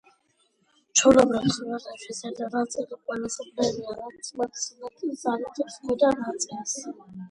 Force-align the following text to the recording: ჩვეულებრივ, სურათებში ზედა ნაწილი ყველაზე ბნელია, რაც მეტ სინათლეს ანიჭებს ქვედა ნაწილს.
ჩვეულებრივ, 1.01 1.49
სურათებში 1.57 2.17
ზედა 2.21 2.49
ნაწილი 2.57 2.99
ყველაზე 3.03 3.49
ბნელია, 3.53 3.97
რაც 4.03 4.35
მეტ 4.43 4.61
სინათლეს 4.67 5.27
ანიჭებს 5.37 5.83
ქვედა 5.87 6.17
ნაწილს. 6.29 6.79